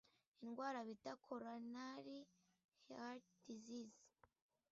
indwara 0.43 0.79
bita 0.87 1.11
coronary 1.25 2.19
heart 2.87 3.25
disease, 3.47 4.01